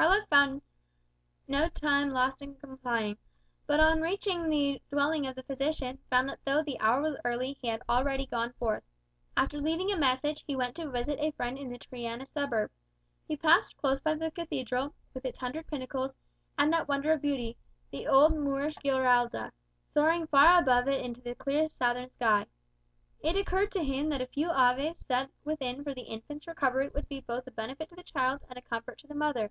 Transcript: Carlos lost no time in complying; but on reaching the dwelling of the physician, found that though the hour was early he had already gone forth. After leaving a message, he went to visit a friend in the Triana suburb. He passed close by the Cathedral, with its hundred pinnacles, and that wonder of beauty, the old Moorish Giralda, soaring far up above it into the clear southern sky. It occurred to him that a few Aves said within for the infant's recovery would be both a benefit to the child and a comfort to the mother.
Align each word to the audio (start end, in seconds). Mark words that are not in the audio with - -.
Carlos 0.00 0.26
lost 0.32 0.62
no 1.46 1.68
time 1.68 2.10
in 2.40 2.54
complying; 2.54 3.18
but 3.66 3.80
on 3.80 4.00
reaching 4.00 4.48
the 4.48 4.80
dwelling 4.88 5.26
of 5.26 5.34
the 5.34 5.42
physician, 5.42 5.98
found 6.08 6.26
that 6.26 6.42
though 6.42 6.62
the 6.62 6.80
hour 6.80 7.02
was 7.02 7.18
early 7.22 7.52
he 7.60 7.68
had 7.68 7.82
already 7.86 8.24
gone 8.24 8.50
forth. 8.54 8.82
After 9.36 9.60
leaving 9.60 9.92
a 9.92 9.98
message, 9.98 10.42
he 10.46 10.56
went 10.56 10.74
to 10.76 10.88
visit 10.88 11.18
a 11.20 11.32
friend 11.32 11.58
in 11.58 11.68
the 11.68 11.76
Triana 11.76 12.24
suburb. 12.24 12.70
He 13.28 13.36
passed 13.36 13.76
close 13.76 14.00
by 14.00 14.14
the 14.14 14.30
Cathedral, 14.30 14.94
with 15.12 15.26
its 15.26 15.36
hundred 15.38 15.66
pinnacles, 15.66 16.16
and 16.56 16.72
that 16.72 16.88
wonder 16.88 17.12
of 17.12 17.20
beauty, 17.20 17.58
the 17.90 18.06
old 18.06 18.32
Moorish 18.34 18.76
Giralda, 18.76 19.52
soaring 19.92 20.26
far 20.28 20.46
up 20.56 20.62
above 20.62 20.88
it 20.88 21.04
into 21.04 21.20
the 21.20 21.34
clear 21.34 21.68
southern 21.68 22.08
sky. 22.08 22.46
It 23.20 23.36
occurred 23.36 23.70
to 23.72 23.84
him 23.84 24.08
that 24.08 24.22
a 24.22 24.26
few 24.26 24.50
Aves 24.50 25.04
said 25.06 25.28
within 25.44 25.84
for 25.84 25.92
the 25.92 26.04
infant's 26.08 26.46
recovery 26.46 26.88
would 26.88 27.06
be 27.10 27.20
both 27.20 27.46
a 27.46 27.50
benefit 27.50 27.90
to 27.90 27.96
the 27.96 28.02
child 28.02 28.40
and 28.48 28.58
a 28.58 28.62
comfort 28.62 28.96
to 29.00 29.06
the 29.06 29.14
mother. 29.14 29.50